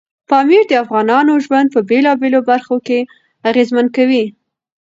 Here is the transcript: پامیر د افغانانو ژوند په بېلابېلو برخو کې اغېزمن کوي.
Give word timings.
پامیر 0.29 0.63
د 0.67 0.71
افغانانو 0.83 1.33
ژوند 1.45 1.67
په 1.73 1.79
بېلابېلو 1.89 2.39
برخو 2.49 2.75
کې 2.87 2.99
اغېزمن 3.49 3.87
کوي. 3.95 4.23